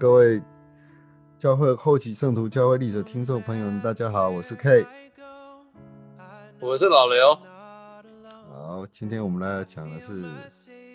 [0.00, 0.40] 各位
[1.36, 4.86] 教会后期圣徒教会历史听众朋友们，大家好，我是 K，
[6.58, 7.34] 我是老刘。
[8.48, 10.24] 好，今天我们来讲的是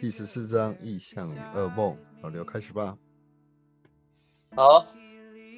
[0.02, 1.96] 第十四章意象与噩梦。
[2.24, 2.98] 老刘开始吧。
[4.56, 4.84] 好，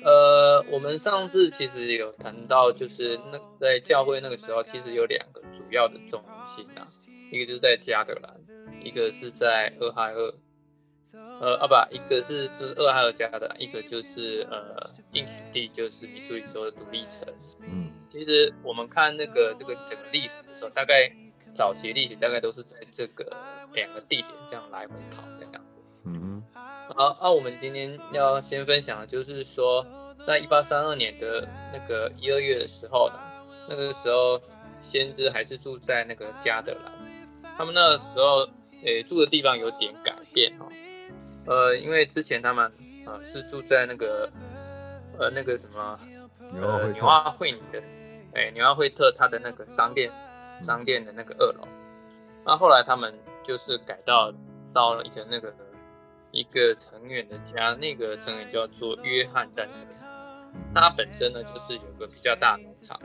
[0.04, 6.22] 呃，我们上次其实有谈到，就是那在教会那个时候，其实有两个主要的中
[6.54, 6.84] 心啊，
[7.32, 8.36] 一个就是在加德兰，
[8.84, 10.34] 一个是在俄亥俄。
[11.40, 14.76] 呃啊不，一个是就是俄亥俄加的，一个就是呃
[15.12, 17.34] 应许地，就是米苏里州的独立城。
[17.62, 21.12] 嗯，其实我们看那个这个整个历史的时候，大概
[21.54, 23.26] 早期历史大概都是在这个
[23.74, 25.84] 两个地点这样来回跑这样子。
[26.06, 26.44] 嗯哼。
[26.96, 29.86] 好，那我们今天要先分享的就是说，
[30.26, 33.20] 在一八三二年的那个一二月的时候呢，
[33.70, 34.42] 那个时候
[34.82, 38.48] 先知还是住在那个加德兰，他们那个时候
[38.84, 40.66] 诶住的地方有点改变哈。
[41.48, 42.70] 呃，因为之前他们
[43.06, 44.30] 呃是住在那个
[45.18, 45.98] 呃那个什么
[46.54, 47.82] 呃纽奥惠尼的，
[48.34, 50.12] 哎纽奥惠特他的那个商店
[50.62, 51.66] 商店的那个二楼，
[52.46, 54.34] 那后来他们就是改到
[54.74, 55.54] 到了一个那个
[56.32, 59.88] 一个成员的家，那个成员叫做约翰战神，
[60.76, 63.00] 他本身呢就是有个比较大农场，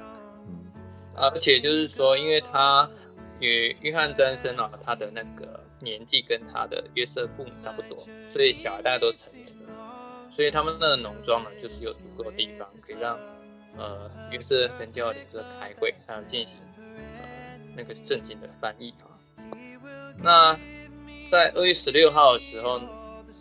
[0.48, 0.72] 嗯，
[1.14, 2.90] 而且就是说，因为他
[3.38, 5.61] 与约翰詹森啊，他的那个。
[5.82, 7.98] 年纪跟他的约瑟父母差不多，
[8.32, 13.18] 所以小孩大家都成年了，所以他们的农庄呢，就是有足够的地方可以让
[13.76, 19.10] 呃约瑟跟教领这开会，还有进行呃那个圣经的翻译啊。
[20.18, 20.54] 那
[21.30, 22.80] 在二月十六号的时候，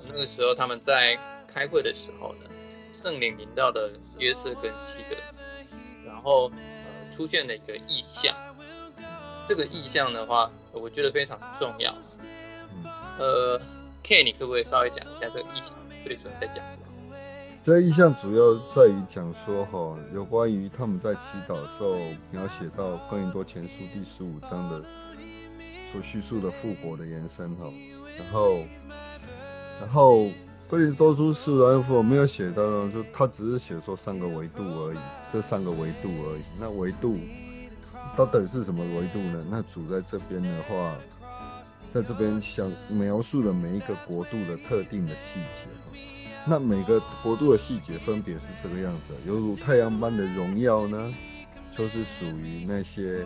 [0.07, 2.49] 那个时候他们在开会的时候呢，
[3.03, 5.17] 圣灵临到的约瑟跟希德，
[6.05, 8.35] 然后呃出现了一个意象。
[9.47, 11.93] 这个意象的话，我觉得非常重要。
[12.73, 12.85] 嗯
[13.19, 13.61] 呃
[14.03, 15.75] ，K，你可不可以稍微讲一下这个意象？
[16.03, 17.15] 对，主要在讲什么？
[17.61, 21.95] 这个意象主要在于讲说，哈，有关于他们在祈祷的时候，
[22.31, 24.83] 描写到《哥林多前书》第十五章的
[25.91, 27.71] 所叙述的复活的延伸，哈。
[28.17, 28.65] 然后，
[29.79, 30.17] 然后
[30.67, 34.97] 《哥林多书》四章复没有写到，就他只是写说三个维度而已，
[35.31, 36.43] 这三个维度而已。
[36.59, 37.19] 那维度
[38.25, 39.45] 到底是什么维度呢？
[39.49, 40.95] 那主在这边的话。
[41.93, 45.67] 在这边想描述了每一个国度的特定的细节
[46.47, 51.13] 那每个国度的细节分别是这个样子，犹如太阳般的荣耀呢，
[51.69, 53.25] 就是属于那些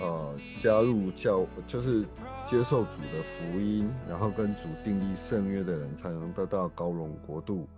[0.00, 2.02] 呃加入教，就是
[2.46, 7.68] 接受主的福音，然后跟主订立圣约的人才能得到高荣国度，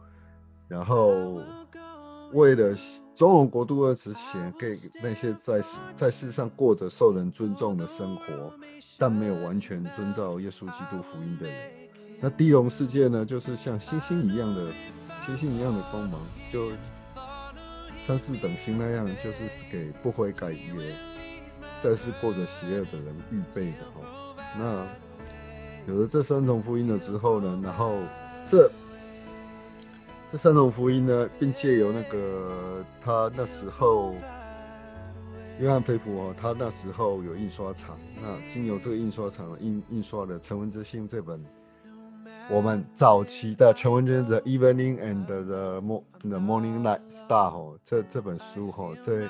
[0.69, 1.43] 然后。
[2.33, 2.77] 为了
[3.15, 8.25] 中荣国度二词写给那些在世在世上过着受人尊重的生活，
[8.99, 11.73] 但没有完全遵照耶稣基督福音的人。
[12.21, 14.73] 那地龙世界呢，就是像星星一样的
[15.27, 16.21] 星星一样的光芒，
[16.53, 16.71] 就
[17.99, 20.95] 三四等星那样，就是给不悔改也
[21.79, 24.35] 在世过着邪恶的人预备的哦。
[24.57, 24.87] 那
[25.93, 27.97] 有了这三种福音了之后呢，然后
[28.45, 28.71] 这。
[30.33, 34.15] 这三种福音呢，并借由那个他那时候，
[35.59, 41.45] 约翰菲普哦，他那时候有印刷厂，那经由这个印刷厂印印刷的《成文之星》这本，
[42.49, 45.81] 我们早期的《成文之星》的《Evening and the
[46.39, 49.29] Morning Light Star》哦，这这本书哈，在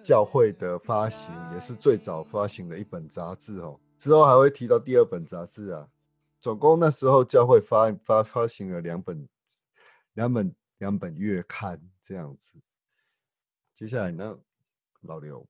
[0.00, 3.80] 教会的发行也是最早发行的一本杂志哦。
[3.98, 5.88] 之后还会提到第二本杂志啊，
[6.40, 9.26] 总共那时候教会发发发行了两本。
[10.14, 12.60] 两本两本月刊这样子，
[13.74, 14.40] 接下来呢，
[15.02, 15.48] 老刘，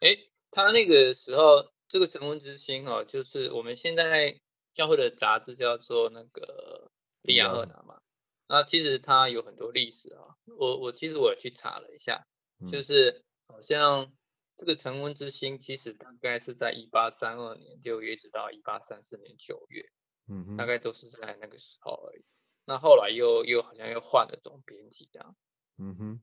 [0.00, 0.16] 哎，
[0.50, 4.40] 他那个时候这个神文之星哦，就是我们现在
[4.72, 6.90] 教会的杂志叫做那个
[7.22, 8.00] 利亚赫拿嘛，
[8.48, 12.26] 那其实它有很多历史啊，我我其实我也去查了一下，
[12.72, 14.12] 就是好像
[14.56, 19.84] 这个成文之星其实大概是在一八三二年六月直到一八三四年九月，
[20.26, 22.24] 嗯，大概都是在那个时候而已。
[22.70, 25.34] 那后来又又好像又换了总编辑这样，
[25.76, 26.20] 嗯哼，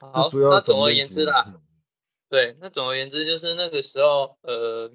[0.00, 1.60] 好，那总而言之啦，
[2.30, 4.90] 对，那总而言之就是那个时候，呃，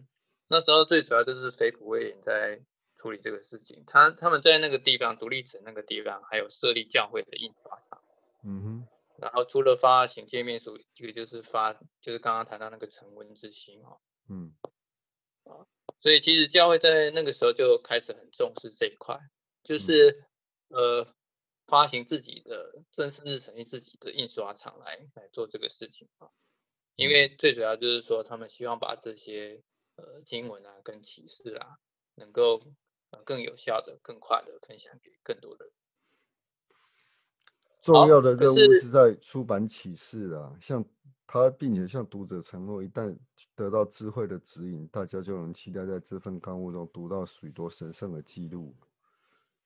[0.47, 2.59] 那时候最主要就是菲普威廉在
[2.97, 8.01] 处理这个事情，他他们在那个地方独立城那个地方还有设立教会的印刷厂，
[8.43, 8.87] 嗯哼，
[9.21, 14.55] 然后除了发行界面书，一个就是发就是刚刚谈到那个成文之星哦，嗯，
[15.43, 15.69] 啊，
[16.01, 19.19] 所以其实教会在那个时候就开始很重视这一块，
[19.63, 20.25] 就是。
[20.69, 21.07] 呃，
[21.67, 26.29] 发行自己的正式日成立自己的印刷厂来来做这个事情啊，
[26.95, 29.63] 因为最主要就是说，他们希望把这些
[29.95, 31.77] 呃经文啊跟启示啊，
[32.15, 32.61] 能够
[33.23, 35.71] 更有效的、更快的分享给更多人。
[37.81, 40.83] 重要的任务是是在出版启示啊，像
[41.27, 43.17] 他，并且向读者承诺，一旦
[43.55, 48.75] 得到智慧的指引，大家就能期待在这份刊物中读到许多神圣的记录。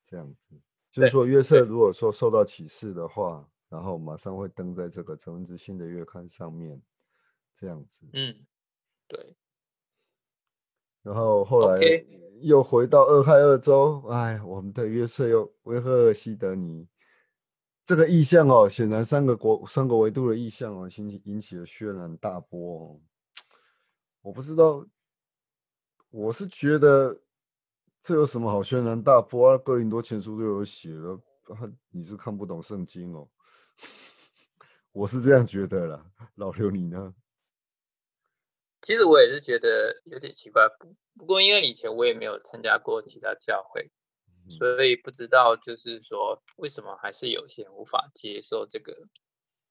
[0.02, 0.58] 这样子，
[0.90, 6.80] 就是对说，约瑟如果说受到启示的话，然后马上会登在这个成文之星的月刊上面，
[7.54, 8.06] 这样子。
[8.12, 8.34] 嗯，
[9.06, 9.36] 对，
[11.02, 11.78] 然后后来
[12.40, 16.88] 又回到俄亥俄州，哎，我们的约瑟又威赫尔西德尼
[17.84, 23.00] 这个意象哦，显然三个国三个维度的意象哦，引起引起了轩然大波哦。
[24.22, 24.86] 我不知道，
[26.10, 27.18] 我是觉得
[28.00, 29.58] 这有什么好轩然大波啊？
[29.58, 33.28] 哥林多前书都有写了，啊你是看不懂圣经哦。
[34.92, 37.14] 我是这样觉得啦，老刘你呢？
[38.80, 43.90] 其实我也是觉得有点奇怪，不不过因为以前我也没有参加过其他教会，
[44.46, 49.08] 嗯所以不知道就是说为什么还是有些人无法接受这个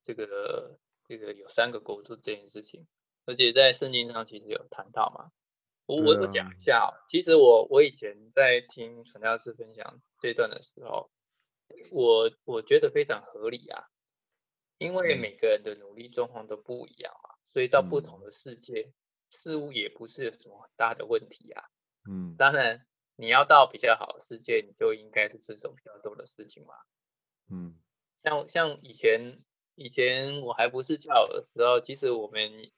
[0.04, 0.78] 这个
[1.08, 2.86] 这个有三个国度这件事情，
[3.26, 5.32] 而且在圣经上其实有谈到嘛。
[5.88, 11.10] 我我讲一下哦，其实我我以前在听传教士分享这段的时候，
[11.92, 13.88] 我我觉得非常合理啊，
[14.78, 18.92] 因为嗯每个人的努力状况都不一样啊，所以到不嗯同的世界，
[19.30, 21.63] 似乎也不是有什么很大的问题啊。
[22.10, 22.86] 嗯当然，
[23.16, 26.75] 你要到比较好的世界，你就应该是遵守比较多的事情嘛。
[27.50, 27.80] 嗯
[28.24, 29.42] 像像以前
[29.75, 32.69] 以前我还不是教友的时候，其实我们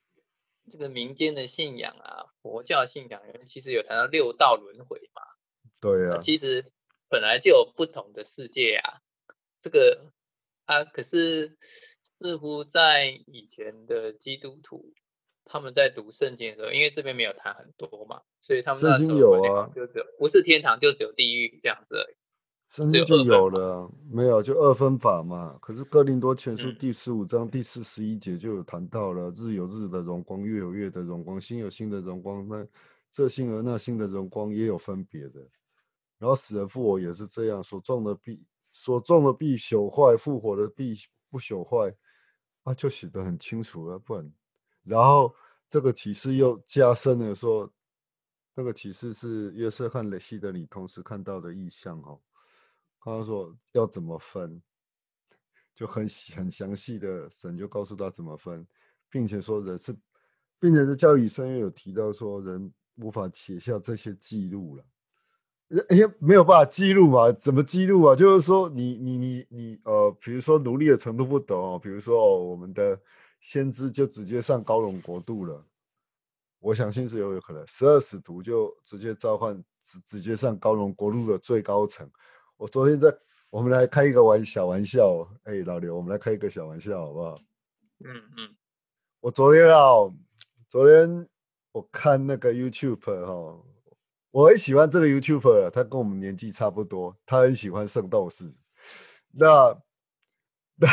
[0.69, 5.21] 这个民间的信仰啊，佛教信仰里面其实有谈到六道轮回嘛。
[5.63, 6.71] 那对啊，其实
[7.10, 9.01] 本来就有不同的世界啊，
[9.62, 10.12] 这个
[10.66, 11.57] 啊，可是
[12.19, 14.94] 似乎在以前的基督徒
[15.45, 22.15] 他们在读圣经的时候，因为这边没有谈很多嘛，所以他们圣经那时候有啊就只有不是天堂就只有地狱这样子而已。
[22.69, 25.57] 圣经就有了，没有就二分法嘛。
[25.60, 32.66] 可是哥林多前书嗯第十五章第四十一节就有谈到了，日有日的荣光，月有月的荣光，星有星的荣光，那
[33.12, 35.42] 这星和那星的荣光也有分别的。
[36.19, 38.39] 然后死人复活也是这样，所种的必
[38.72, 40.95] 所种的必朽坏，复活的必
[41.31, 41.92] 不朽坏，
[42.63, 44.31] 啊，就写得很清楚了，不然。
[44.83, 45.33] 然后
[45.68, 47.68] 这个启示又加深了说，
[48.56, 52.19] 这个启示是约瑟和雷西德里同时看到的意象哦。
[53.01, 54.62] 他说要怎么分，
[55.74, 58.68] 就很很详细的，神就告诉他怎么分，
[59.10, 59.96] 并且说人是，
[60.60, 64.84] 并且是教育声乐有提到说人无法写下这些记录了，
[65.90, 67.31] 哎呀没有办法记录嘛？
[67.31, 68.16] 怎么记录啊？
[68.16, 73.00] 就是说你你你你呃，比如说奴隶的程度不等哦，比如说、哦、我们的
[73.40, 75.66] 先知就直接上高龙国度了。
[76.60, 82.12] 我相信是有有可能，十二使徒就直接召唤，直直接上高龙国度的最高层。
[82.59, 83.07] 我昨天在，
[83.50, 87.39] 我们来开一个玩小玩笑哦，哎，老刘，我们来开一个小玩笑好不好？
[88.03, 88.53] 嗯嗯
[89.21, 89.79] 我昨天啊，
[90.67, 91.25] 昨天
[91.71, 93.63] 我看那个 YouTube 哈、
[94.31, 98.44] 我很喜欢这个 YouTuber，他跟我们年纪差不多，他很喜欢圣斗士。
[99.31, 99.81] 那
[100.75, 100.88] 那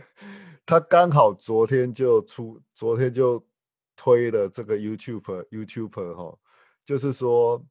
[0.64, 3.46] 他刚好昨天就出，昨天就
[3.94, 6.38] 推了这个 YouTuber 哈、
[6.86, 7.62] 就是说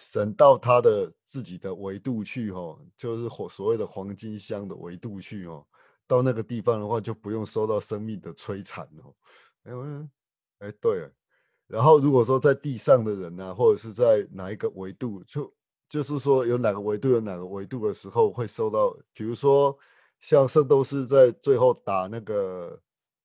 [0.00, 5.66] 神到他的自己的维度去哈、就是所所谓的黄金乡的维度去哦。
[6.06, 9.14] 到那个地方的话，就不用受到生命的摧残哦。
[10.58, 11.08] 哎，对，
[11.66, 15.54] 然后如果说在地上的人呢、或者是在哪一个维度，就
[15.88, 19.78] 就是说有哪个维度有哪个维度的时候，会受到，比如说
[20.18, 22.82] 像圣斗士在最后打那个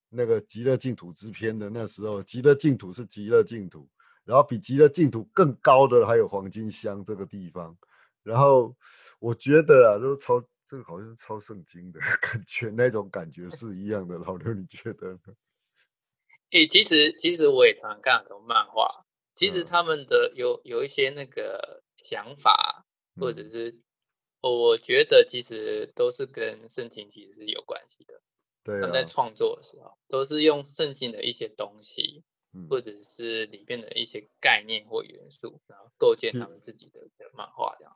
[0.09, 3.89] 那个极乐净土之篇的那时候，极乐净土是极乐净土，
[4.25, 7.77] 然后比极乐净土更高的还有黄金乡这个地方，
[8.23, 8.75] 然后
[9.19, 14.17] 我觉得啊，都超这个好像是超圣经的 感觉，那种感觉是一样的。
[14.17, 15.19] 老刘，你觉得呢？
[16.51, 19.05] 诶、其实其实我也常常看很多漫画，
[19.35, 22.85] 其实嗯他们的有有一些那个想法，
[23.19, 23.79] 或者嗯是
[24.41, 28.21] 我觉得其实都是跟圣经其实是有关系的。
[28.63, 32.34] 对他们在啊，创作的时候，都是用圣经的一些东西，嗯
[32.69, 37.93] 或者是里面的一些概念或元素，然后构建他们自己的的漫画这样。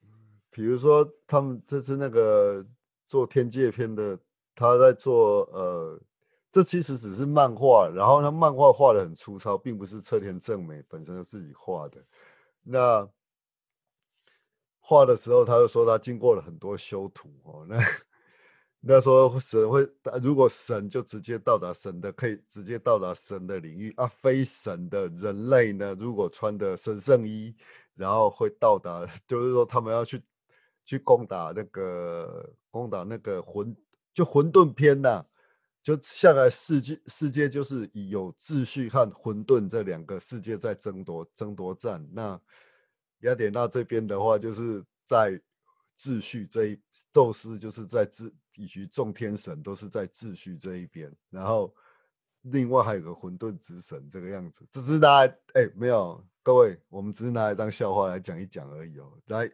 [0.51, 2.65] 比如说他们这次那个
[3.07, 4.19] 做天界篇的，
[4.55, 6.01] 他在做呃，
[6.51, 12.03] 这其实只是漫画，然后他漫画画的很粗糙，并不是侧田正美本身自己画的。
[12.63, 13.07] 那
[14.79, 17.65] 画的时候，他就说他经过了很多修图哦。
[17.69, 17.77] 那
[18.81, 19.86] 那说神会，
[20.24, 24.07] 如果神就直接到达神的，可以直接到达神的领域啊。
[24.07, 27.53] 非神的人类呢，如果穿的神圣衣，
[27.95, 30.24] 然后会到达， 就是说他们要去
[30.86, 33.75] 去攻打那个攻打那个混
[34.13, 35.25] 就混沌篇呐，
[35.83, 42.07] 就下来世界世界就是以有秩序和混沌这两个世界在争夺争夺战。
[42.13, 42.39] 那
[43.19, 45.38] 雅典娜这边的话，就是在
[45.98, 46.79] 秩序这一，
[47.12, 51.73] 宙斯就是在秩以及众天神都是在秩序这一边，然后。
[52.43, 59.51] 另外还有个混沌之神这个样子，只是拿来哎没有各位，我们只是拿来当笑话来讲一讲而已哦，来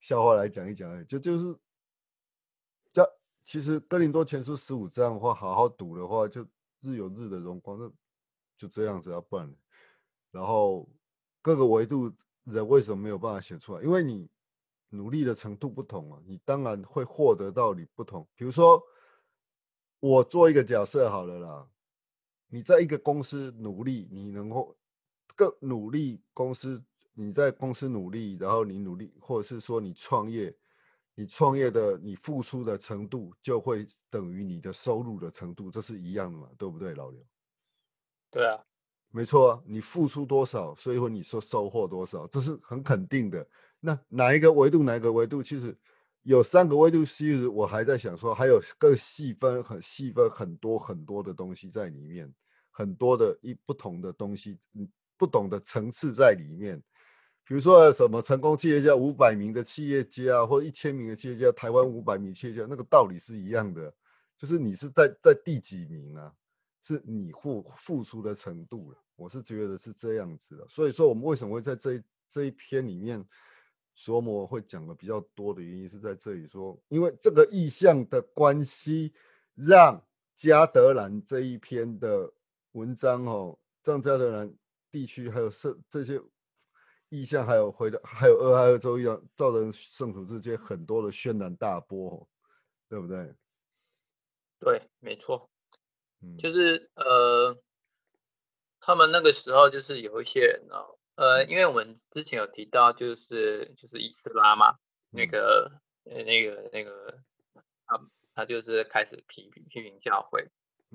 [0.00, 1.56] 笑话来讲一讲而已，就就是
[2.92, 3.08] 这
[3.44, 6.42] 其实哥林多前书十五章的话，好好读的话，就
[6.80, 7.94] 日有日的荣光，就
[8.56, 9.48] 就这样子要办。
[10.32, 10.90] 然后
[11.40, 13.82] 各个维度人为什么没有办法写出来？
[13.84, 14.28] 因为你
[14.90, 18.26] 努力的程度不同啊，你当然会获得到你不同。
[18.34, 18.82] 比如说
[20.00, 21.68] 我做一个假设好了啦。
[22.50, 24.74] 你在一个公司努力，你能够
[25.36, 26.18] 更努力。
[26.32, 30.56] 公司你在公司努力，然后你努力，或者是说你创业，
[31.14, 36.48] 你创业的你付出的程度就会等于你的收入的程度，这是一样的嘛？
[36.56, 37.20] 对不对，老刘？
[38.30, 38.64] 对啊，
[39.10, 43.46] 没错啊，你付出多少，所以说你说收获多少，这是很肯定的。
[43.80, 44.82] 那哪一个维度？
[44.82, 45.42] 哪一个维度？
[45.42, 45.76] 其实
[46.22, 47.04] 有三个维度。
[47.04, 52.32] 其实我还在想说，还有更细分、很细分很多很多的东西在里面。
[52.70, 54.56] 很多的一不同的东西，
[55.16, 56.80] 不同的层次在里面。
[57.44, 63.92] 比如说什么成功企业家五百名的企业家，或一千名的企业家，台湾五百名企业家，那个道理是一样的，
[64.36, 66.32] 就是你是在在第几名啊？
[66.82, 68.98] 是你付付出的程度了。
[69.16, 70.64] 我是觉得是这样子的。
[70.68, 73.24] 所以说，我们为什么会在这这一篇里面，
[73.98, 79.12] 说我会讲的比较多的原因是在这里说，因为这个意向的关系，
[79.56, 80.00] 让
[80.34, 82.32] 加德兰这一篇的。
[82.72, 84.54] 文章哦，让加德兰
[84.92, 86.20] 地区还有圣这些
[87.08, 92.28] 意象，还有回的，还有俄亥俄州一样，造成圣徒之间很多的轩然大波，
[92.86, 93.34] 对不对？
[94.60, 95.50] 对，没错，
[96.20, 97.58] 嗯，就是呃，
[98.80, 104.76] 他们那个时候就是有一些人哦，呃，因为我们之前有提到，就是就是伊斯拉嘛，
[105.10, 105.72] 那个
[106.04, 107.18] 呃那个那个
[107.86, 108.00] 他
[108.36, 110.48] 他就是开始批评批评教会。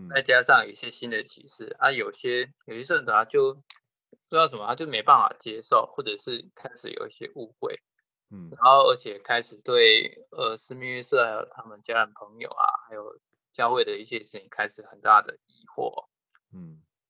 [0.10, 3.62] 再加上一些新的启示啊，有些有些圣徒他就不
[4.32, 7.80] 知道什么，他就没办法接受，或者是开始有一些误会，
[8.32, 13.20] 嗯，然后而且开始对呃斯密约瑟还有他们家人朋友啊，还有
[13.52, 16.13] 教会的一些事情开始很大的疑惑，嗯，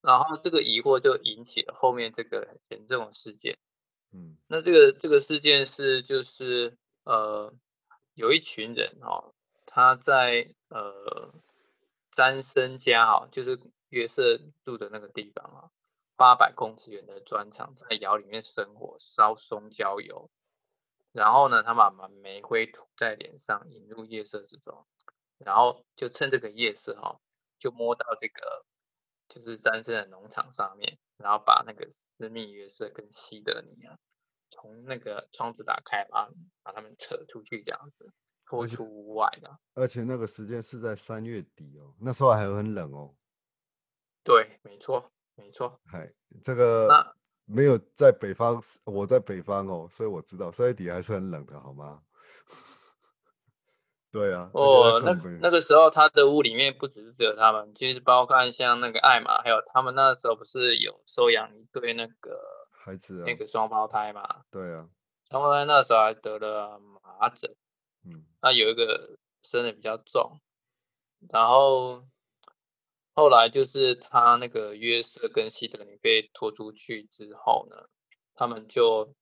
[0.03, 3.57] 然后这个疑惑就引起了后面这个严重的事件，
[4.11, 7.51] 嗯，那这个这个事件是就是呃
[8.13, 9.33] 有一群人哈，
[9.65, 11.33] 他在呃。
[12.15, 15.71] 詹森家哈，就是约瑟住的那个地方啊，
[16.15, 20.29] 八百公尺远的砖厂，在窑里面生火烧松焦油，
[21.11, 21.89] 然后呢，他把
[22.21, 24.85] 煤灰涂在脸上，引入夜色之中，
[25.39, 27.19] 然后就趁这个夜色哈，
[27.57, 28.63] 就摸到这个
[29.33, 33.97] 就是詹森的农场上面，然后把那个私密约瑟跟西德尼啊，
[34.51, 36.29] 从那个窗子打开，把
[36.61, 38.13] 把他们扯出去这样子。
[38.45, 43.15] 拖出屋外的，而且那个时间是在三月底哦，那时候还很冷哦。
[44.21, 45.79] 对，没错，没错。
[45.85, 46.13] 嗨，
[46.43, 52.03] 这个没有在北方，我在北方哦，所以我知道三月底还是很冷的，好吗？
[54.13, 54.49] 对啊。
[54.53, 62.39] 哦，那那个时候他的屋里面不只是只有他们，其实包括像那个艾玛，还有他们那时候不是有收养一对那个
[62.71, 64.43] 孩子，那个双胞胎嘛？
[64.51, 64.87] 对啊。
[65.31, 67.55] 双胞胎那时候还得了麻疹。
[68.05, 70.39] 嗯，那有一个生的比较重，
[71.31, 72.03] 然后
[73.15, 77.87] 后来就是他那个约瑟跟希德尼被拖出去之后呢，
[78.35, 79.15] 他们就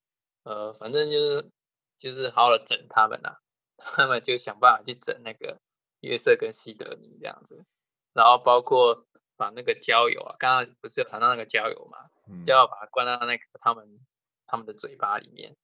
[0.43, 1.51] 呃，反正就是
[1.99, 3.37] 就是好好的整他们呐，
[3.83, 5.59] 他们就想办法去整那个
[5.99, 7.65] 约瑟跟西德尼这样子，
[8.13, 9.05] 然后包括
[9.37, 12.09] 把那个焦油啊，刚刚不是有谈到那个焦油嘛，
[12.45, 13.99] 就要把它灌到那个他们
[14.47, 15.55] 他们的嘴巴里面，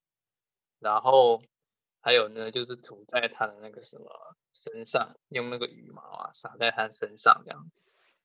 [0.80, 1.44] 然后。
[2.00, 7.82] 还有呢，就是涂在他的那个什么身上，用那个羽毛啊撒在他身上这样子，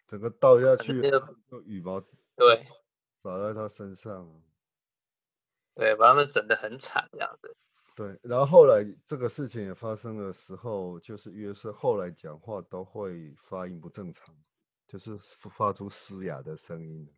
[0.07, 2.01] 整个倒下去，用羽毛
[2.37, 2.65] 对
[3.25, 4.41] 撒在他身上，
[5.75, 7.57] 对，把他们整的很惨这样子。
[7.95, 14.35] 对，然后后来这个事情也发生的时候，就是约瑟后来讲话都会发音不正常，
[14.87, 15.17] 就是
[15.51, 17.09] 发出嘶哑的声音，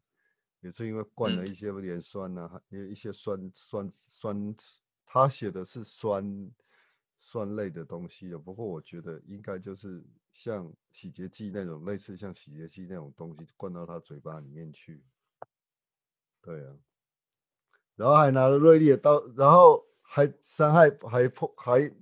[0.60, 4.54] 也是因为灌了一些盐酸呐，有一些酸酸酸。
[5.06, 6.50] 他写的是酸
[7.18, 10.02] 酸类的东西的，不过我觉得应该就是
[10.32, 15.04] 像洗洁剂那种，类似像洗洁剂那种东西灌到他嘴巴里面去。
[16.40, 16.74] 对啊，
[17.94, 21.92] 然后还拿了锐利的刀，然后还伤害，还破，还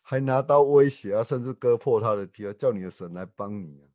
[0.00, 3.88] 还拿刀威胁啊，甚至割破他的皮啊，叫你的神来帮你啊。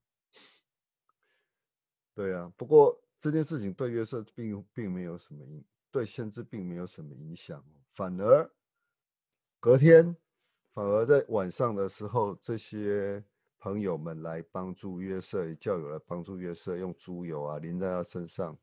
[2.13, 7.63] 对啊，不过这件事情对约瑟并并没有什么影，对先知并没有什么影响，
[7.93, 8.51] 反而
[9.59, 10.15] 隔天，
[10.73, 13.23] 反而在晚上的时候，这些
[13.59, 18.57] 朋友们来帮助约瑟，教友来帮助约瑟，用猪油啊淋在他身上。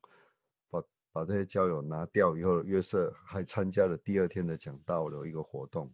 [1.13, 5.93] 把这些交友拿掉以后，约瑟还参加了第二天的讲道的一个活动，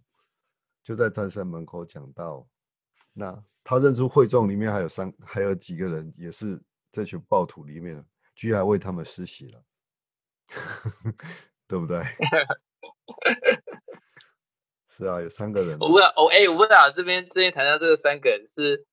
[0.82, 2.46] 就在战山门口讲道。
[3.12, 8.04] 那他认出会众里面还有三，还有几个人也是这群暴徒里面的，
[8.34, 9.64] 居然为他们施洗了，
[11.68, 12.02] 对不对？
[14.88, 15.78] 是啊，有三个人。
[15.78, 18.84] 我不知道，哦，哎，我不知道这边这边谈到这个三个人是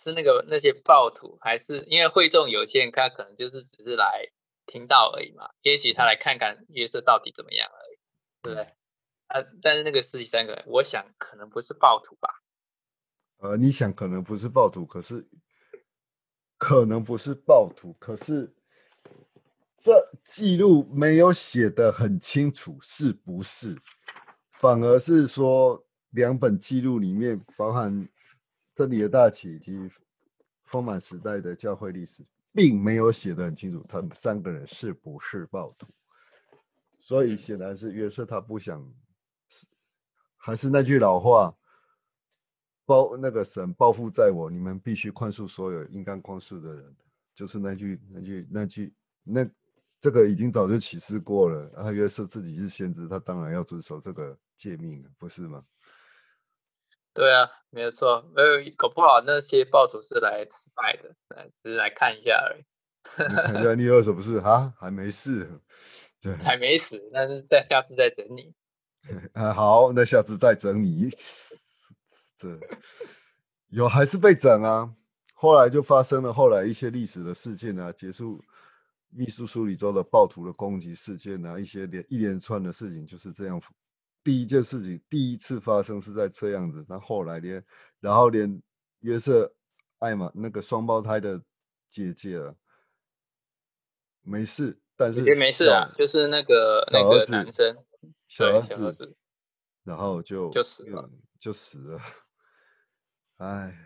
[0.00, 4.30] 是那个那些暴徒，还是因为会众有限他可能就是只是来。
[4.72, 7.98] 听到而已嘛，也许他来看看约瑟到底怎么样而已，
[8.40, 8.64] 对不对？
[9.26, 12.42] 啊，但是那个十几三个人，我想可能不是暴徒吧？
[13.36, 15.28] 呃，你想可能不是暴徒，可是
[16.56, 18.54] 可能不是暴徒，可是
[19.78, 23.76] 这记录没有写的很清楚是不是？
[24.52, 28.08] 反而是说两本记录里面包含
[28.74, 29.90] 真理的大旗以及
[30.64, 32.24] 丰满时代的教会历史。
[32.52, 35.86] 并没有写的很清楚，他们三个人是不是暴徒，
[36.98, 38.80] 所以显然是约瑟他不想，
[39.48, 39.66] 是
[40.36, 41.56] 还是那句老话，
[42.84, 46.96] 报那个神报复在我，你们必须宽恕所有应该宽恕的人，
[47.34, 49.50] 就是那句那句那句那
[49.98, 55.64] 这个已经早就启示过了，啊，约瑟自己是先知，他当然要遵守这个诫命，不是吗？
[57.14, 61.14] 对啊，没有错，没有搞不好那些暴徒是来失败的，
[61.62, 62.64] 只是来看一下而已。
[63.04, 64.72] 看一下你有什么事啊？
[64.78, 65.60] 还没事，
[66.20, 68.54] 对，还没死，但是在下次再整你。
[69.34, 71.10] 啊，好，那下次再整你。
[72.36, 72.58] 这
[73.68, 74.94] 有还是被整啊？
[75.34, 78.40] 后来就发生了后来一些历史的事件啊，结束
[79.10, 83.60] 秘书苏里州的暴徒的攻击事件啊，一些连一连串的事情就是这样。
[84.24, 87.64] 第一件事情，第一次发生是在这样子，那后来连，
[87.98, 88.62] 然后连
[89.00, 89.52] 约瑟
[89.98, 91.42] 艾玛那个双胞胎的
[91.88, 92.54] 姐姐啊，
[94.22, 97.76] 没事，但是没事啊，就是那个那个男生，
[98.28, 99.16] 小儿子，
[99.82, 102.00] 然后就就死了，就死了，
[103.38, 103.76] 哎，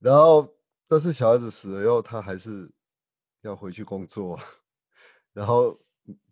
[0.00, 0.56] 然后
[0.88, 2.68] 但是小孩子死了以后，他还是
[3.42, 4.36] 要回去工作，
[5.32, 5.78] 然后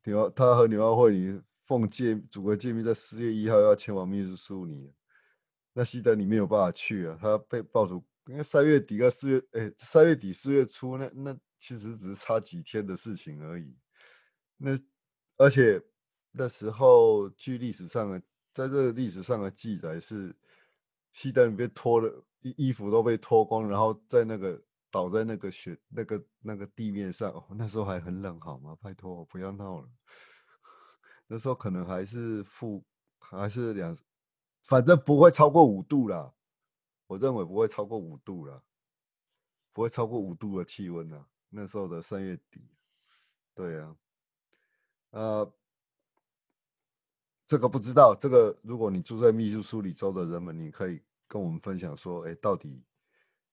[0.02, 1.40] 牛他和牛奥会里。
[1.72, 4.92] 奉诫，祖国诫命在四月一号要前往秘书苏里，
[5.72, 13.74] 那西德你没有办法去啊，他被爆出，因为三月底跟四月，哎，三月底四月初，那那其实只是差几天的事情而已。
[14.58, 14.78] 那
[15.38, 15.82] 而且
[16.30, 18.20] 那时候据历史上的，
[18.52, 20.36] 在这个历史上的记载是，
[21.14, 28.76] 西德你被脱了衣衣服都被脱光，然后在那个倒在那个雪那个那个地面上，哦那时候还很冷，好吗？
[28.82, 29.88] 拜托，不要闹了。
[31.32, 32.84] 那时候可能还是负，
[33.18, 33.96] 还是两，
[34.64, 36.34] 反正不会超过五度啦。
[37.06, 38.62] 我认为不会超过五度了，
[39.72, 41.26] 不会超过五度的气温啊。
[41.48, 42.68] 那时候的三月底，
[43.54, 43.96] 对啊，
[45.12, 45.54] 呃，
[47.46, 48.14] 这个不知道。
[48.14, 52.84] 这个如果你住在密苏苏里州的人们，你可以跟我们分享说，哎，到底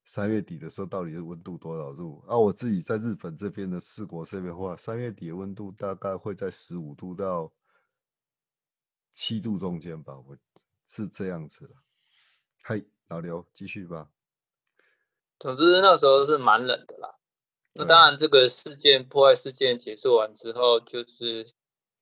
[0.04, 2.22] 三月底的时候到底是温度多少度？
[2.28, 7.50] 啊，我自己在日本这边的四国这边的话，三月底的温度大概会在十五度到。
[9.12, 10.38] 七度中间吧，我
[10.86, 11.74] 是这样子的。
[12.64, 14.10] 嗨，老刘，继续吧。
[15.40, 17.10] 总之那时候是蛮冷的啦。
[17.74, 21.54] 那当然，这个事件破坏事件结束完之后，就是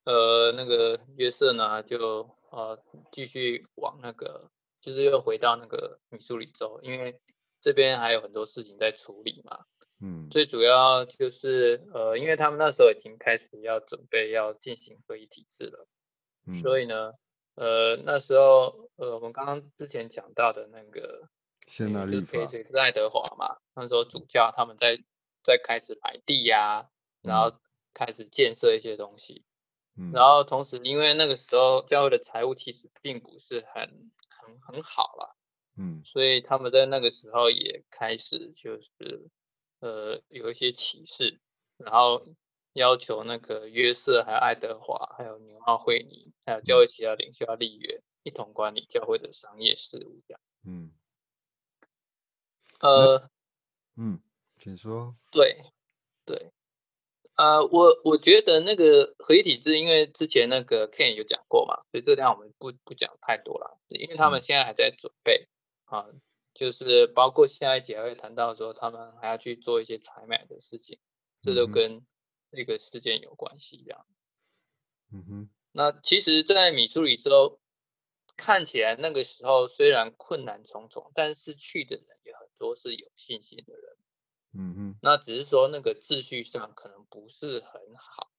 [0.05, 4.49] 呃，那个约瑟呢，就呃继续往那个，
[4.81, 7.19] 就是又回到那个密苏里州，因为
[7.61, 9.65] 这边还有很多事情在处理嘛。
[10.01, 10.29] 嗯。
[10.29, 15.87] 最主要就是呃，因为他们那时候已经开始要准备要进行会议体制了。
[16.61, 17.13] 所以呢，
[17.55, 21.27] 呃，那时候，呃，我们刚刚之前讲到的那个，
[21.67, 23.57] 先拿律法，是爱德华嘛？
[23.75, 24.97] 那时候主教他们在
[25.43, 26.89] 在开始买地呀，
[27.21, 27.59] 然后
[27.93, 29.43] 开始建设一些东西，
[29.97, 35.35] 嗯，然后同时因为那个时候教会的财务其实并不是很很很好了，
[35.77, 39.29] 嗯，所以他们在那个时候也开始就是
[39.79, 41.41] 呃有一些启示，
[41.77, 42.25] 然后。
[42.77, 50.21] 要求那个约瑟、还有爱德华、还有纽奥惠尼，还有教会其他领袖要立约，一同管理教会的商业事务。
[50.27, 50.91] 这样，嗯，
[52.79, 53.29] 呃，
[53.95, 54.21] 嗯，
[54.55, 55.15] 请说。
[55.31, 55.63] 对，
[56.23, 56.51] 对，
[57.35, 65.47] 呃，我我觉得那个合一体制，因为之前那个 Ken 有讲过嘛，所以这样我们不不讲太多了，因为他们现在还在准备
[65.85, 66.05] 啊，
[66.53, 70.99] 就是包括下一节会谈到说，他们还要去做一些采买的事情，
[71.41, 72.05] 这都跟
[72.57, 74.05] 这个事件有关系这样。
[75.13, 77.61] 嗯哼，那其实，在米苏里州
[78.35, 83.97] 看起来那个时候虽然困难重重，但是去的人也很多，是有信心的人。
[84.53, 88.31] 嗯哼，那只是说那个秩序上可能不是很好，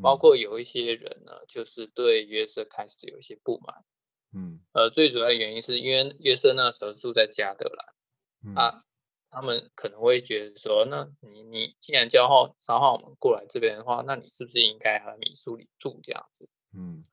[0.00, 3.84] 包括有一些人呢，就是对约瑟开始有一些不满。
[4.32, 8.84] 嗯，呃，最主要原因是因为约瑟那时候住在加德兰，啊，
[9.30, 16.48] 他们可能会觉得说，那你你既然叫号召唤我们过来这边的话，那你是不是应该和米苏里住这样子？
[16.74, 17.04] 嗯，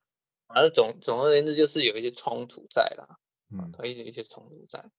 [0.47, 3.17] 反正总总而言之就是有一些冲突在啦，
[3.51, 4.89] 嗯，有一些一些冲突在。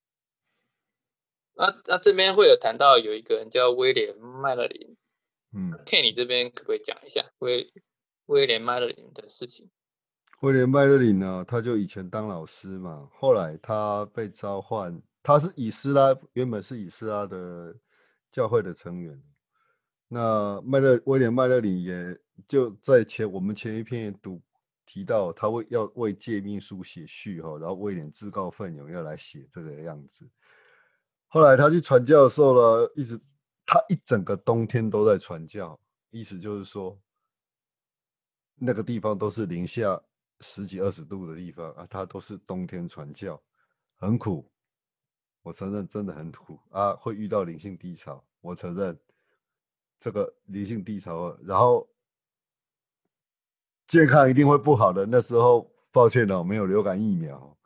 [1.54, 4.96] 那那这边会有谈到有一个人叫威廉麦勒林，
[5.54, 7.72] 嗯，K，你这边可不可以讲一下威
[8.26, 9.70] 威廉麦勒林的事情？
[10.42, 17.76] 威廉麦勒林呢，他就以前当老师嘛，后来他被召唤，他是以斯拉，原本是以斯拉的
[18.30, 19.20] 教会的成员。
[20.06, 24.40] 那麦勒威廉麦勒里也就在前我们前一篇读
[24.86, 30.30] 提到，他为要为诫命书写序哈，然后威廉自告奋勇要来写这个样子。
[31.26, 33.20] 后来他去传教的时候呢，一直
[33.66, 35.76] 他一整个冬天都在传教，
[36.10, 36.96] 意思就是说，
[38.54, 40.00] 那个地方都是零下
[40.38, 43.42] 十几二十度的地方啊，他都是冬天传教，
[43.96, 44.48] 很苦，
[45.46, 48.98] 我承认真的很苦啊，会遇到灵性低潮，我承认
[49.96, 51.88] 这个灵性低潮，然后
[53.86, 55.06] 健康一定会不好的。
[55.06, 57.56] 那时候抱歉了，没有流感疫苗。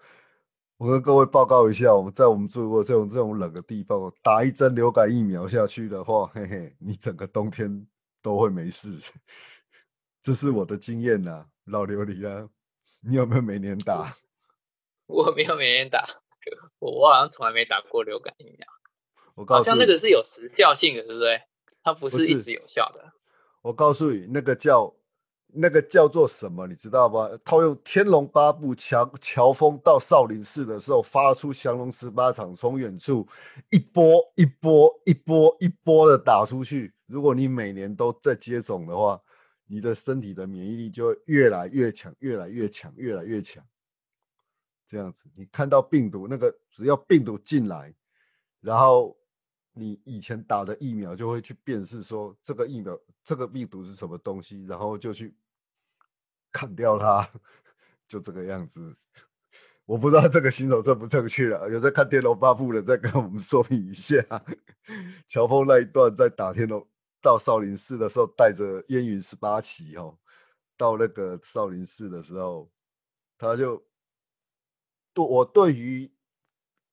[0.76, 7.86] 我跟各位报告一下，我们在我们住过这种这种冷的地方，打一针流感疫苗下去的话，嘿嘿，你整个冬天
[8.20, 9.14] 都会没事。
[10.20, 12.46] 这是我的经验呐，老琉璃啊，
[13.00, 14.14] 你有没有每年打？
[15.08, 16.06] 我没有每年打，
[16.78, 18.66] 我我好像从来没打过流感疫苗。
[19.34, 21.40] 我告诉你，好像那个是有时效性的，对不对？
[21.82, 23.12] 它不是一直有效的。
[23.62, 24.94] 我告诉你，那个叫。
[25.52, 27.28] 那个叫做什么，你知道吗？
[27.44, 33.26] 套用《天龙八部》，乔乔峰到少林寺的时候，发出降龙十八掌，从远处
[33.70, 36.94] 一波一波一波一波的打出去。
[37.06, 39.20] 如果你每年都在接种的话，
[39.66, 43.60] 你的身体的免疫力就会越来越强，越来越强，越来越强。
[44.90, 47.94] 这样子，你看到病毒，那个只要病毒进来，
[48.60, 49.16] 然后
[49.72, 52.98] 你以前打的疫苗就会去辨识说这个疫苗。
[53.22, 54.64] 这个病毒是什么东西？
[54.64, 55.36] 然后就去
[56.50, 57.30] 砍掉它，
[58.08, 58.96] 就这个样子。
[59.84, 61.70] 我不知道这个新手正不正确了。
[61.70, 64.16] 有在看《天龙八部》的，再跟我们说明一下。
[65.28, 66.84] 乔峰那一段在打天龙
[67.20, 70.18] 到少林寺的时候，带着烟云十八旗哦，
[70.76, 72.68] 到那个少林寺的时候，
[73.38, 73.80] 他就
[75.12, 76.10] 对我对于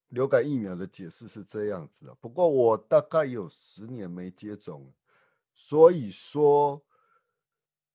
[0.09, 2.15] 流感疫苗的解释是这样子的。
[2.15, 4.93] 不过我大概有十年没接种。
[5.59, 6.85] 所以说，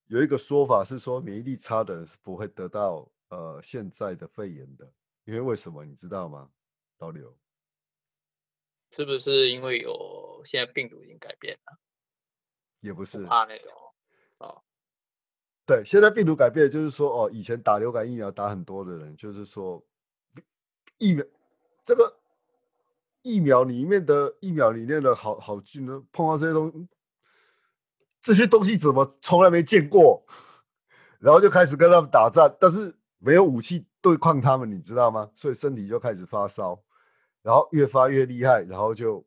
[0.07, 6.51] 有一个说法是说，免疫力差的人是不会得到呃现在的肺炎的，因为为什么你知道吗？
[6.99, 7.39] 导流，
[8.91, 11.79] 是不是因为有现在病毒已经改变了？
[12.81, 13.71] 也不是怕那种
[14.39, 14.65] 哦。
[15.65, 19.81] 对，现在病毒改变，就是说哦，以前打流感疫苗打很多的人，就是说
[21.03, 21.25] 疫苗
[21.83, 22.21] 这个
[23.23, 26.89] 疫苗里面的疫苗里面的好好菌呢，碰到这些东西。
[28.21, 30.25] 这些东西怎么从来没见过？
[31.19, 35.29] 然后就开始跟他们打仗，但是没有武器对抗他们，你知道吗？
[35.35, 36.81] 所以身体就开始发烧，
[37.43, 39.27] 然后越发越厉害，然后就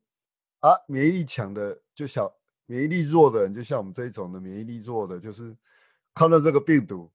[0.62, 2.34] 啊，免疫力强的就小，
[2.68, 5.54] 免疫力弱的人，就像我们这一种的免疫力弱的，就是
[6.14, 7.12] 看到这个病毒，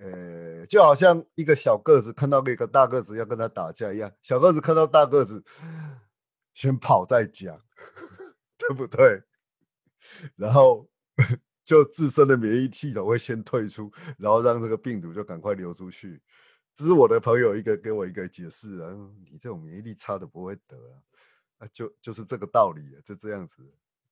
[0.00, 5.44] 呃，就好像一个小个子看到一个大个子要跟他打架一样，小个子看到大个子
[6.54, 7.60] 先跑再讲，
[8.58, 9.22] 对不对？
[10.36, 10.88] 然后。
[11.62, 16.20] 就自身的免疫系统会先退出，然后让这个病毒就赶快流出去。
[16.74, 18.90] 这是我的朋友一个给我一个解释啊，
[19.30, 20.98] 你这种免疫力差的不会得啊，
[21.58, 23.62] 啊就就是这个道理啊，就这样子，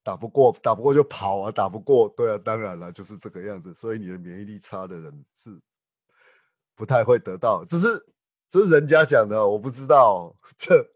[0.04, 5.58] 打不过打不过就跑啊，打不过对啊，当然了就是这个样子，所以你的免疫力差的人是
[6.78, 7.88] 不太会得到，只是
[8.48, 10.88] 这是人家讲的，我不知道， 这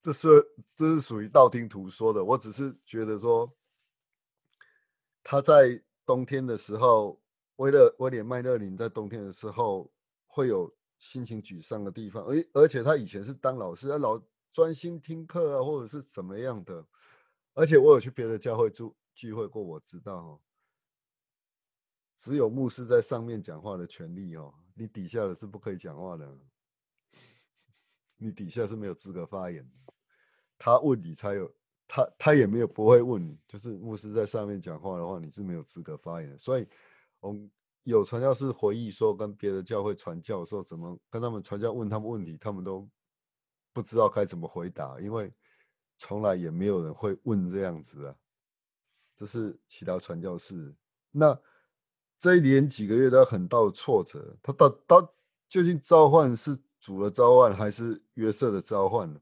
[0.00, 0.28] 这是
[0.74, 3.50] 这是属于道听途说的，我只是觉得说。
[5.24, 7.22] 他在冬天的时候，
[7.54, 9.88] 威勒威廉麦勒林在冬天的时候
[10.26, 16.84] 会有心情沮丧的地方，而而且他以前是当老师，他老专心听课啊，或者是怎么样的。
[17.54, 20.40] 而且我有去别的教会住聚会过，我知道哦，
[22.16, 26.38] 只有牧师在上面讲话的权利哦，你底下的是不可以讲话的，
[28.16, 29.92] 你底下是没有资格发言的。
[30.58, 31.52] 他问你才有，
[31.88, 36.38] 他他也没有不会问你，就是牧师在上面讲话的话，你是没有资格发言。
[36.38, 36.68] 所以，
[37.20, 37.50] 我们
[37.82, 42.88] 有传教士回忆说，跟别的教会传教的时候，怎么跟他们传教，问他们问题，他们都
[43.72, 45.32] 不知道该怎么回答，因为
[45.98, 48.16] 从来也没有人会问这样子啊。
[49.14, 50.74] 这是其他传教士。
[51.10, 51.38] 那
[52.22, 55.14] 这一连几个月都很大的挫折，他到到
[55.48, 59.20] 究竟召唤是主的召唤还是约瑟的召唤呢？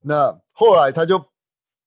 [0.00, 1.24] 那后来他就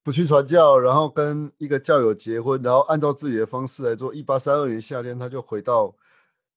[0.02, 4.12] 不去传教，然后跟一个教友结婚，然后按照自己的方式来做。
[4.16, 5.96] 一八三二年夏天，他就回到，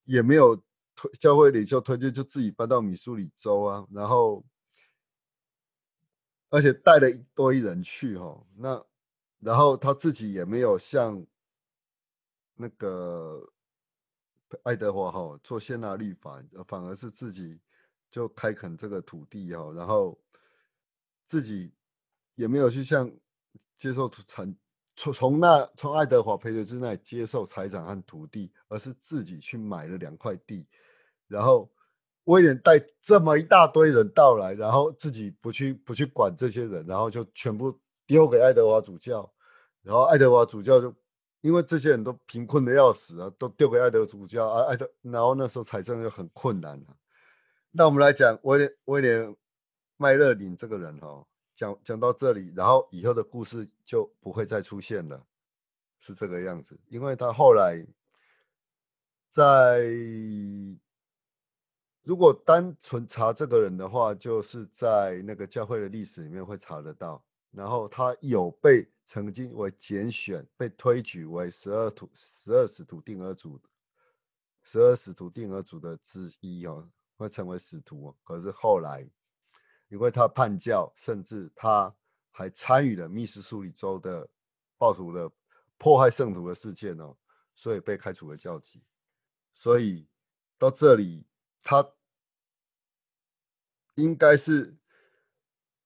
[0.04, 0.56] 也没有
[0.96, 4.42] 推教会领袖推荐，就自己搬到米苏里州啊，然后
[6.48, 8.46] 而且带了一堆人去哈。
[8.56, 8.82] 那
[9.40, 11.22] 然后他自己也没有像
[12.54, 13.46] 那个
[14.62, 17.60] 爱德华哈做谢纳律法，反而是自己
[18.10, 20.18] 就开垦这个土地哈，然后。
[21.26, 21.72] 自己
[22.34, 23.10] 也没有去像
[23.78, 24.54] 接受产
[24.94, 30.68] 从从那从爱德华培德之内接受财产和土地，而是自己去买了两块地，
[31.26, 31.72] 然后
[32.24, 39.32] 威廉带这么一大堆人到来，然后自己不去不去管这些人，然后就全部丢给爱德华主教，
[39.80, 40.94] 然后爱德华主教就
[41.44, 46.96] 因为这些人都贫困的要死啊，都丢给爱德主教啊，爱德然后那时候财政就很困难了。
[47.70, 49.36] 那我们来讲威廉威廉。
[49.96, 55.24] 麦勒林这个人哈，讲讲到这里，然后以后的故事就不会再出现了，
[56.00, 56.76] 是这个样子。
[56.88, 57.86] 因为他后来
[59.30, 59.86] 在
[62.02, 67.24] 如果单纯查这个人的话，就是在那个教会的历史里面会查得到。
[67.52, 73.60] 然后他有被曾经为拣选，被推举为十二徒十二使徒定额组
[74.62, 78.16] 十二使徒定额组的之一哦，会成为使徒。
[78.24, 79.08] 可是后来。
[79.88, 81.94] 因为他叛教，甚至他
[82.32, 84.28] 还参与了密斯苏里州的
[84.76, 85.30] 暴徒的
[85.76, 87.16] 迫害圣徒的事件哦，
[87.54, 88.82] 所以被开除了教籍。
[89.52, 90.08] 所以
[90.58, 91.24] 到这里，
[91.62, 91.86] 他
[93.94, 94.74] 应该是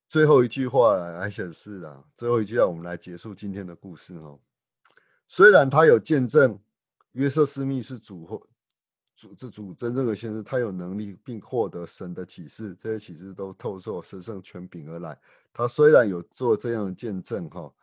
[0.09, 2.05] 最后一句话来显示的。
[2.15, 4.41] 最后一句，让我们来结束今天的故事哦。
[5.27, 6.59] 虽然他有见证
[7.13, 8.45] 约瑟斯密是主或。
[9.21, 15.21] 主这主真正的先知，他有能力并获得神的启示，这些启示都透受神圣权柄而来。
[15.53, 17.75] 他虽然有做这样的见证，哈，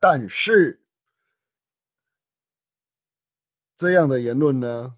[0.00, 0.82] 但是
[3.76, 4.96] 这样的言论呢，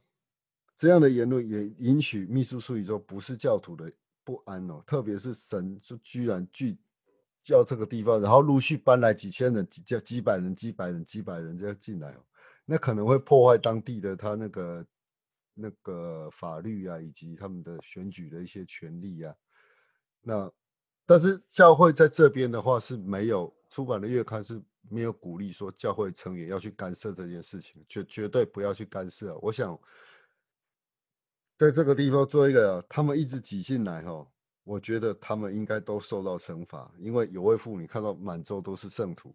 [0.75, 3.93] 这样的言论也引起秘书处宇宙不是教徒的
[4.25, 4.83] 不安哦。
[4.87, 6.79] 特别是神就居然聚
[7.43, 12.25] 叫这个地方，然后陆续搬来几千人、几几百人、几百人、几百人这样进来哦，
[12.65, 14.87] 那可能会破坏当地的他那个。
[15.55, 19.35] 那个法律啊，以及他们的选举的一些权利啊，
[20.23, 20.51] 那
[21.05, 24.59] 但是教会在这边的话是没有出版的月刊是
[24.89, 29.37] 没有鼓励说教会成员要去干涉这件事情，绝绝对不要去干涉。
[29.43, 29.79] 我想
[31.63, 34.27] 在这个地方做一个，他们一直挤进来哈，
[34.65, 39.33] 我觉得他们应该都受到惩罚，因为有位妇女看到满洲都是圣徒，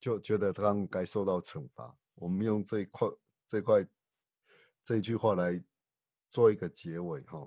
[0.00, 1.94] 就觉得他们该受到惩罚。
[2.14, 3.06] 我们用这一块
[3.46, 3.86] 这块。
[4.82, 5.62] 这一句话来
[6.30, 7.46] 做一个结尾哈，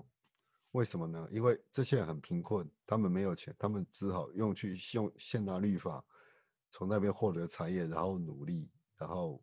[0.70, 1.26] 为什么呢？
[1.32, 6.04] 因为这些人很贫困，他们没有钱，他们只好用去用现拿律法
[6.70, 9.42] 从那边获得产业，然后努力，然后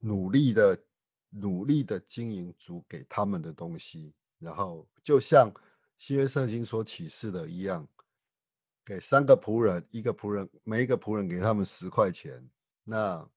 [0.00, 0.76] 努力的
[1.30, 5.52] 努力的经营主给他们的东西，然后就像
[5.96, 7.86] 新约圣经所启示的一样，
[8.84, 12.48] 给三个仆人，一个仆人每一个仆人给他们十块钱，
[12.84, 13.28] 那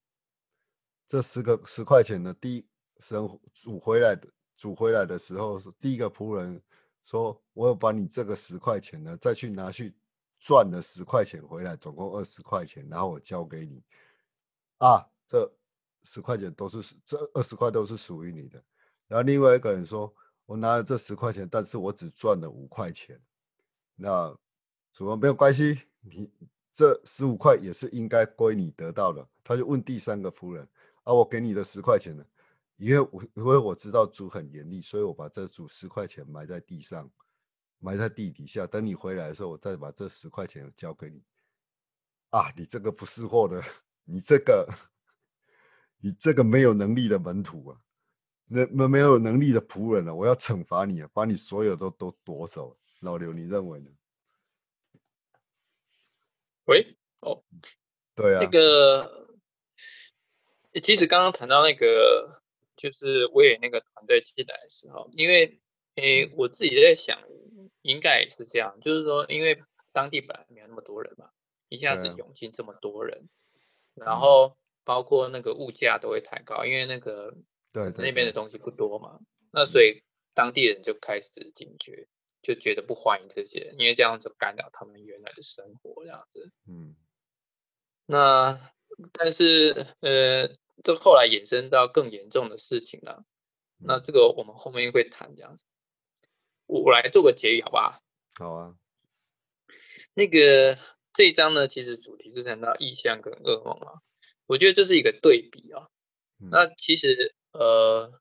[1.08, 2.66] 这十个十块钱呢，第一。
[3.04, 3.20] 神
[3.52, 6.62] 煮回来的，煮回来的时候，第一个仆人
[7.04, 9.92] 说：“我有把你这个十块钱呢，再去拿去
[10.40, 13.84] 赚了十块钱回来，总共二十块钱，然后我交给你。
[14.78, 15.52] 啊，这
[16.04, 18.64] 十块钱都是这二十块都是属于你的。
[19.08, 20.14] 然后另外一个人说：
[20.46, 23.22] 我拿了这十块钱，但是我只赚了五块钱。
[23.96, 24.36] 那
[24.94, 26.30] 主人没有关系，你
[26.72, 29.28] 这十五块也是应该归你得到的。
[29.44, 30.68] 他就问第三个仆人：
[31.04, 32.26] 啊，我给你的十块钱呢？”
[32.78, 37.08] 因为我因为我知道主很严厉，所以我把这组十块钱埋在地上，
[37.78, 38.66] 埋在地底下。
[38.66, 41.22] 等你回来的时候，我再把这十块钱交给你。
[42.32, 43.62] 啊，你这个不识货的，
[44.04, 44.68] 你这个，
[46.02, 47.78] 你这个没有能力的门徒啊，
[48.48, 52.78] 那那没有能力的仆人啊，我要惩罚你啊，把你所有都都夺走。
[53.02, 53.90] 老刘，你认为呢？
[56.66, 57.44] 喂，哦，
[58.16, 59.28] 对啊，那个，
[60.84, 62.40] 其实刚刚谈到那个。
[62.78, 65.62] 就是我也那个团队进来的时候，因为
[65.98, 67.20] 诶我自己在想，
[67.84, 69.62] 应该也是这样，就是说因为
[69.92, 71.30] 当地本来没有那么多人嘛，
[71.70, 73.30] 一下子涌进这么多人，
[73.94, 77.36] 然后包括那个物价都会抬高，因为那个
[77.72, 79.20] 对那边的东西不多嘛，
[79.52, 82.08] 那所以当地人就开始警觉，
[82.42, 86.52] 就觉得不欢迎这些人，因为这样子干扰他们原来的生活这样子。
[86.68, 86.96] 嗯，
[88.06, 88.72] 那
[89.14, 90.48] 但是呃，
[90.84, 93.24] 这后来衍生到更严重的事情了。
[93.84, 95.64] 那这个我们后面会谈这样子。
[96.68, 98.02] 我我来做个结语好吧
[98.38, 98.46] 好？
[98.46, 98.76] 好啊。
[100.14, 100.78] 那个
[101.14, 104.02] 这一章呢，其实主题是谈到意象跟噩梦啊。
[104.46, 105.90] 我觉得这是一个对比啊。
[106.50, 108.20] 那其实呃，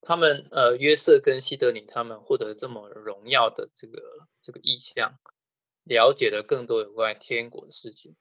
[0.00, 5.18] 他们呃约瑟跟希德尼他们获得这么荣耀的这个这个意向，
[5.82, 8.16] 了解了更多有关天国的事情。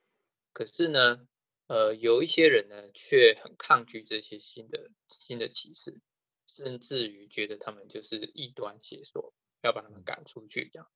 [0.54, 1.28] 可是呢，
[1.68, 6.00] 呃，有一些人呢，却很抗拒这些新的新的启示，
[6.48, 10.90] 甚至于觉得他们就是异端邪说，要把他们赶出去这样。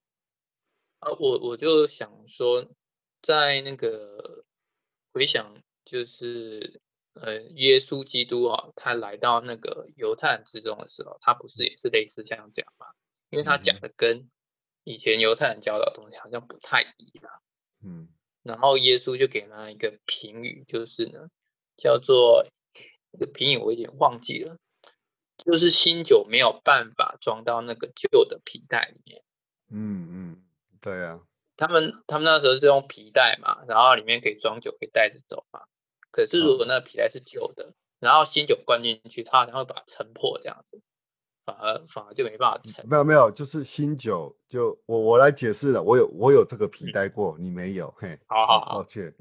[0.99, 2.67] 啊，我我就想说，
[3.21, 4.45] 在那个
[5.13, 6.81] 回想，就是
[7.13, 12.87] 呃，耶稣基督啊，他来到那个犹太人之中的时候，他不是也是类似这样讲嘛？
[13.29, 14.29] 因为他讲的跟
[14.83, 17.41] 以前犹太人教导的东西好像不太一样。
[17.83, 18.09] 嗯。
[18.43, 21.29] 然后耶稣就给他一个评语，就是呢，
[21.77, 22.45] 叫做
[23.11, 24.57] 那个评语我有点忘记了，
[25.37, 29.23] 就是新酒没有办法装到那个旧的皮带里面。
[29.71, 30.43] 嗯嗯，
[30.79, 31.21] 对啊，
[31.57, 35.54] 他们他们那时候是用皮带嘛，然后里面可以装酒，可以带着走嘛。
[36.15, 40.81] 可是如果那个皮带是旧的，然后新酒灌进去，它好像会把它撑破这样子。
[41.43, 42.87] 反而反而就没办法撑。
[42.87, 45.83] 没有没有，就是新酒，就我我来解释了。
[45.83, 48.17] 我有我有这个皮带过，你没有，嘿。
[48.27, 49.13] 好好好，抱歉。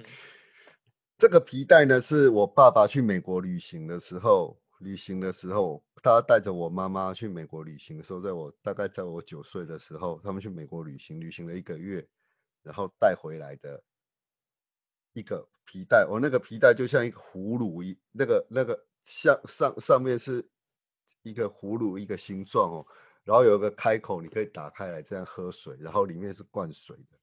[1.18, 12.06] 这个皮带呢，是我爸爸去美国旅行的时候，旅行的时候，他带着我妈妈去美国旅行的时候，在我大概在我九岁的时候，他们去美国旅行，旅行了一个月，
[12.62, 13.82] 然后带回来的
[15.14, 16.06] 一个皮带。
[16.06, 20.46] 我那个皮带就像一个葫芦一，那个那个像上上面是。
[21.26, 22.86] 一个葫芦一个形状哦，
[23.24, 27.16] 然后有一个开口，你可以打开来这样喝水，然后里面是灌水的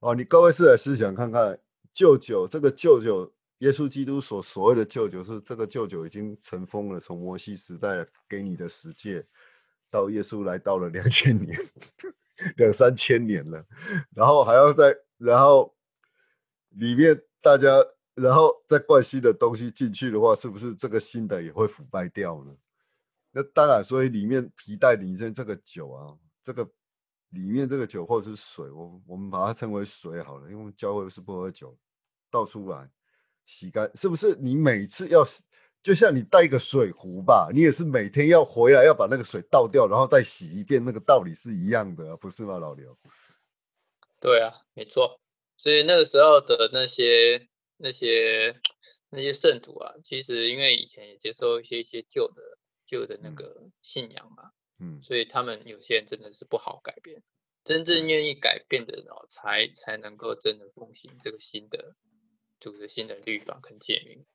[0.00, 0.12] 哦。
[0.12, 1.56] 你各位试来试想看看，
[1.92, 9.24] 舅舅这个舅舅，耶稣基督所所谓的舅舅是这个舅舅已经尘封了，从摩西时代给你的十诫，
[9.88, 11.56] 到耶稣来到了两千年，
[12.58, 13.64] 两三千年了，
[14.16, 15.72] 然后还要再然后
[16.70, 17.68] 里面大家
[18.14, 22.56] 然后再灌新的东西进去的话，是不是这个新的也会腐败掉呢？
[23.32, 26.66] 那当然，所以里面皮带里面这个酒啊，这个
[27.30, 31.76] 里面这个酒或者是水，我我们把它称为水好了，因为教会是不喝酒，
[32.30, 32.88] 倒出来
[33.44, 34.34] 洗干，是不是？
[34.36, 35.22] 你每次要
[35.82, 42.96] 就像你带一个水壶吧，你也是每天要回来要把那个水倒掉，然后再洗一遍，那个道理是一样的，不是吗，老刘？
[44.20, 45.20] 对啊，没错。
[45.64, 47.48] 所以那个时候的那些
[47.78, 48.60] 那些
[49.10, 52.42] 那些圣徒啊，其实因为以前也接受一些一些旧的。
[52.86, 57.22] 旧的那个信仰嘛，嗯，所以他们有些人真的是不好改变，
[57.64, 61.96] 真正愿意改变的人哦，才才能够真的奉行这个新的
[62.60, 64.26] 主的新的律法跟诫命。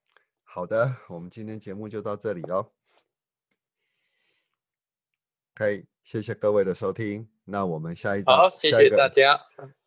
[0.43, 2.71] 好的，我们今天节目就到这里喽。
[5.53, 9.39] 可以，谢谢各位的收听，那我们下一好，谢谢大家，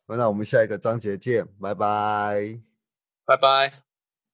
[0.07, 2.59] 那我们下一个章节见，拜拜，
[3.25, 3.92] 拜拜。